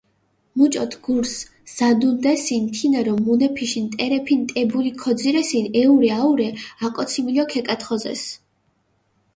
[0.57, 1.33] მუჭოთ გურს
[1.75, 6.53] ზადუნდესინ თინერო მუნეფიშ ნტერეფი ნტებული ქოძირესინ, ეჸურე-აჸურეშე,
[6.85, 8.23] აკოციმილო ქეკათხოზეს.